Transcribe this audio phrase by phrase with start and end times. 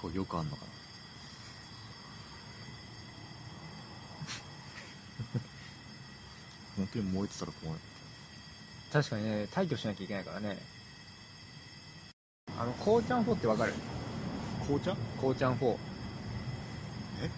[0.00, 0.68] こうよくあんのかな？
[6.78, 7.80] 本当に燃えてたら困る。
[8.92, 10.58] 確かにね退去しなきゃいけないからね。
[12.58, 13.74] あのこうちゃん4ってわかる？
[14.66, 14.94] 紅茶？
[15.20, 15.76] こうちゃん4
[17.22, 17.30] え？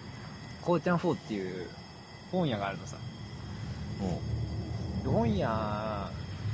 [0.61, 1.69] こうちゃん4っていう
[2.31, 2.97] 本屋があるのさ。
[5.05, 5.47] 本屋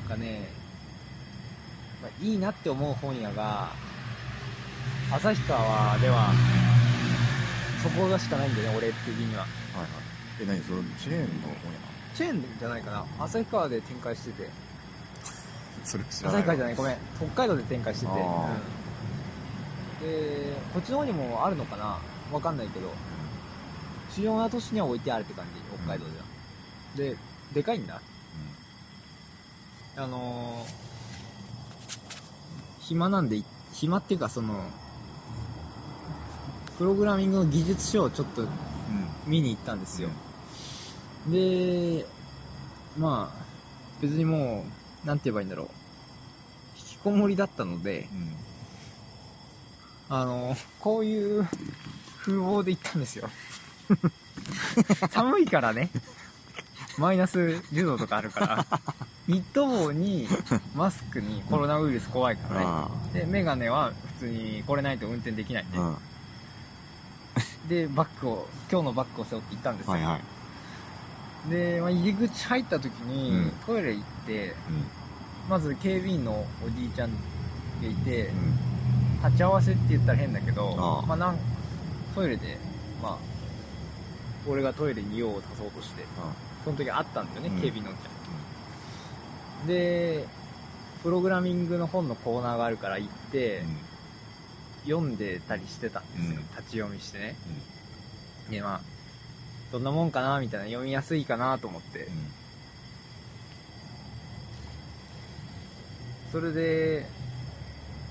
[0.08, 0.50] がね、
[2.02, 3.72] まあ、いいなって思う本屋が
[5.12, 6.32] 旭川では
[7.82, 9.42] そこがしかないんだよね俺的には。
[9.42, 9.90] はいはい。
[10.42, 10.62] え何？
[10.62, 11.80] そのチェーンの本や
[12.14, 13.06] チェーンじゃないかな。
[13.26, 14.44] 旭川で展開してて。
[14.44, 14.50] な
[15.84, 16.42] それ知らない。
[16.42, 16.76] 旭川じゃない。
[16.76, 16.98] ごめん。
[17.18, 18.16] 北海道で展開してて、あ
[20.02, 20.08] うん。
[20.08, 22.00] でこっちの方にもあるのかな？
[22.32, 22.92] わかんないけど。
[24.12, 25.62] 主要な都市には置いてあるって感じ。
[25.84, 26.06] 北海道
[26.98, 27.18] では、で
[27.54, 28.02] でかいんだ。
[29.98, 30.90] あのー
[32.82, 34.64] 暇なんでい暇っていうかその
[36.80, 38.48] プログラミングの技術書をちょっとうん。
[38.48, 38.54] うん
[39.28, 40.10] 見に行ったんですよ、
[41.28, 42.04] で
[42.98, 43.46] まあ
[44.02, 44.66] 別にも
[45.04, 45.68] うなんて言えばいいんだろう。
[46.80, 48.32] 引きこもりだったのでうん。
[50.10, 51.48] あのこういう
[52.22, 53.30] 風貌で行ったんですよ。
[55.12, 55.92] 寒いからね。
[56.98, 58.66] マイナス10度とかあるから。
[59.28, 60.28] ニット帽に
[60.74, 62.66] マスクにコロナウイルス怖いからね。
[62.66, 65.98] あでメガネは普通にこれないと運転できないんで、あうん
[67.70, 70.20] でバッグを今日のバッグを背負って行ったんですよ、はいは
[71.48, 71.50] い。
[71.52, 73.52] で、まあ、入り口入った時に、うん。
[73.66, 74.54] トイレ行ってう
[75.48, 77.16] まず警備員のおじいちゃんが
[77.88, 78.32] いて、
[79.24, 81.38] 立ち合わせって言ったら変だけどまあ、なん
[82.16, 82.58] トイレで
[83.02, 83.18] まあ
[84.48, 86.04] 俺がトイレに用を足そうとして
[86.64, 87.62] その時あったんだよね、うん。
[87.62, 89.68] 警備員のおじちゃん。
[89.68, 90.26] で
[91.04, 93.64] プログラミングの本のコーナーがあるから行って、
[94.86, 96.38] 読んでたりしてたんですよ、うん。
[96.58, 97.36] 立ち読みしてね。
[98.50, 98.82] でまあ
[99.72, 102.08] どんなもんかなみたいな読みやすいかなと思って。
[106.32, 107.06] それで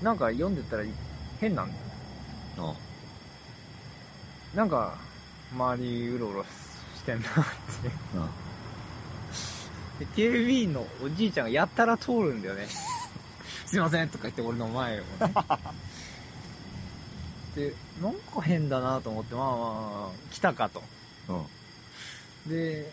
[0.01, 0.83] なんか読んでたら
[1.39, 1.79] 変なんだよ
[2.57, 2.73] うんあ。
[4.55, 4.97] なんか
[5.53, 7.31] 周りうろうろしてんなって。
[8.17, 8.49] あ。
[9.99, 12.67] で警備員のおじいちゃんがやったら通るんだよね
[13.67, 15.07] すいませんとか言って俺の前をね
[17.55, 20.83] でなんか変だなと思ってまあまあまあ来たかと。
[21.29, 21.33] う
[22.47, 22.51] ん。
[22.51, 22.91] で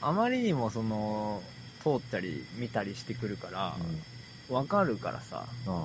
[0.00, 1.42] あまりにもその
[1.82, 3.76] 通ったり見たりしてくるから
[4.48, 5.84] わかるからさうん。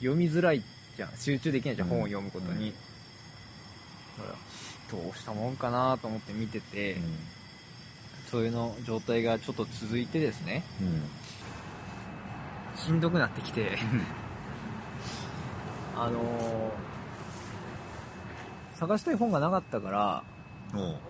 [0.00, 0.62] 読みづらい
[0.96, 1.10] じゃん。
[1.16, 1.94] 集中できないじゃん、うん。
[1.94, 2.72] 本を読むことに、
[4.90, 6.96] どうしたもんかなと思って見てて、
[8.30, 10.64] そういうの状態がちょっと続いてですね。
[10.80, 11.02] うん。
[12.78, 13.78] しんどくなってきて
[16.02, 16.90] あのー
[18.74, 20.24] 探したい本がなかったから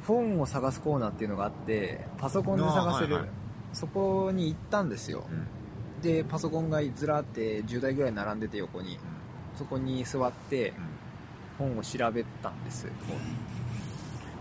[0.05, 3.31] 本を探すコーナーっていうのがあってパソコンで探せる、はいはい。
[3.73, 5.25] そこに行ったんですよ。
[5.31, 6.03] うん。
[6.03, 8.99] でパソコンがずらって10台ぐらい並んでて横に。
[9.57, 10.73] そこに座って
[11.59, 12.89] 本を調べたんです。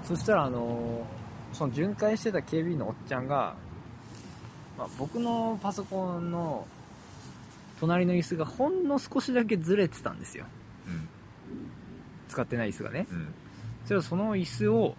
[0.04, 3.56] そしたらあのーその巡回してた警備員のおっちゃんが、
[4.78, 6.66] まあ、僕のパソコンの
[7.80, 10.46] 隣の椅子がほんの少しだけずれてたんですよ。
[10.88, 11.10] うん。
[12.28, 13.08] 使ってない椅子がね。
[13.12, 13.34] うん。
[13.86, 14.96] それをその椅子を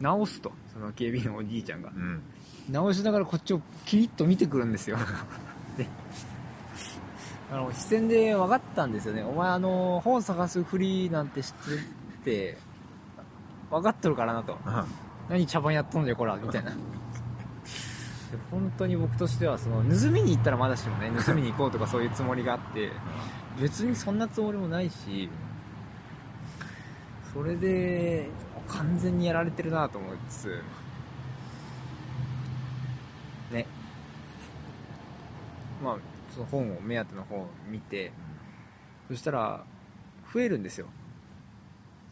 [0.00, 0.52] 直すと。
[0.72, 1.90] その警備員のおじいちゃんが。
[1.90, 2.22] うん。
[2.70, 4.96] 直しながらこっちをキリッと見てくるんですよ。
[5.76, 5.86] で
[7.52, 9.22] あの視線で分かったんですよね。
[9.22, 11.52] お前あの本探すふりなんて知っ
[12.24, 12.58] てて
[13.70, 14.56] 分かっとるからなと。
[15.28, 16.70] 何茶番やっとんじゃこらみたいな。
[16.70, 16.76] で
[18.50, 22.90] 本当に僕としてはその盗みに行ったらまだしもね 盗みに行こうとかそういうつもりがあって
[23.60, 25.28] 別にそんなつもりもないし
[27.32, 28.28] それで
[28.68, 30.62] 完全にやられてるなと思いつつ
[33.52, 33.66] ね。
[35.82, 35.96] まあ
[36.32, 38.12] その本を目当ての本を見て
[39.08, 39.64] そしたら
[40.32, 40.86] 増えるんですよ。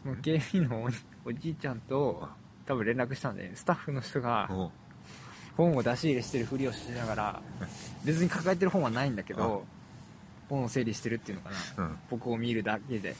[0.03, 2.27] その警備員のおおじいちゃんと
[2.65, 4.49] 多分連絡したんでスタッフの人が
[5.59, 7.41] 本を出し入れしてるふりをしながら
[8.05, 9.65] 別に抱えてる本はないんだけど
[10.47, 11.83] 本を整理してるっていうのかな。
[11.83, 11.97] うん。
[12.09, 13.09] 僕を見るだけで。
[13.09, 13.15] うん。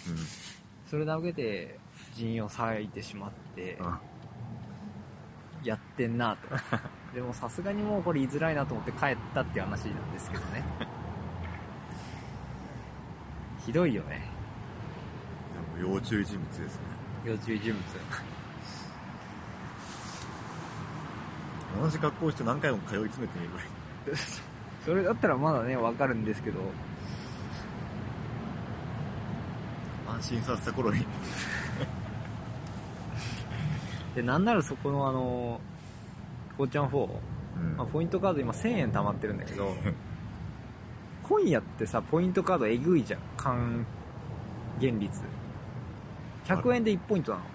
[0.90, 1.78] それだけで
[2.16, 3.78] 陣を割いてしまって
[5.64, 6.48] やってんなと。
[7.14, 10.64] でもさすがにもうこれ言いづらいなと思って帰ったっていう話なんですけどね。
[13.66, 14.22] ひどいよね。
[15.78, 16.82] でも要注意人物ですね。
[17.26, 18.39] 要注意人物
[21.78, 23.68] 同じ格好して何回も通い詰めてみるぐらい。
[24.86, 26.60] それだったらまだね分かるんですけど。
[30.10, 31.06] 安心させた頃に。
[34.16, 35.62] でなんならそこのあの
[36.58, 37.10] ゴーちゃん4、
[37.58, 37.78] うん。
[37.78, 39.72] まあ、ポイントカード今1000円貯まってるんだけど
[41.24, 43.20] 今夜ってさポイントカードえぐいじゃん。
[43.38, 43.86] 還
[44.80, 45.22] 元率。
[46.46, 47.44] 100円で1ポイントなの。
[47.44, 47.48] う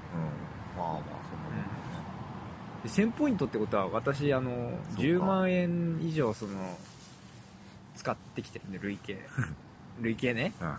[0.78, 0.78] ん。
[0.78, 1.74] まあまあそんなもん
[2.85, 5.03] 1000ポイントってことは私あのそうか。
[5.03, 6.77] 10万円以上その
[7.97, 9.27] 使ってきてるんで累計。
[10.01, 10.53] 累計ね。
[10.61, 10.77] うん。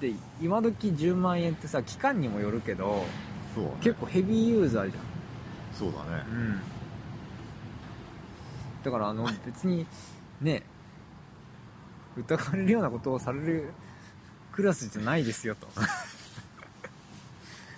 [0.00, 3.04] で今時10万円ってさ期間にもよるけど
[3.56, 3.70] ね。
[3.80, 4.96] 結構ヘビーユーザーじ
[5.76, 6.22] そうだね。
[6.22, 6.60] ゃんうん。
[8.84, 9.86] だからあの別に
[10.40, 10.62] ね
[12.16, 13.72] 疑われるようなことをされる
[14.52, 15.66] クラスじゃないですよと。
[15.66, 15.70] っ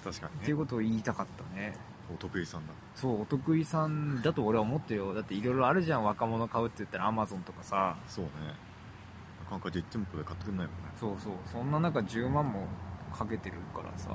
[0.05, 0.45] 確かにね。
[0.45, 1.75] ていうことを言いたかったね
[2.13, 2.73] お得意さんだ。
[2.95, 5.15] そうお得意さんだと俺は思ってるよ。
[5.15, 6.05] だっていろいろあるじゃん。
[6.05, 7.97] 若者買うって言ったらアマゾンとかさ。
[8.09, 8.31] そうね。
[9.45, 10.91] なかなか実店舗で買ってくんないもんね。
[10.99, 11.33] そうそう。
[11.51, 12.67] そんな中10万も
[13.17, 14.11] かけてるからさ